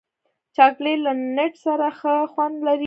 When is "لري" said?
2.67-2.79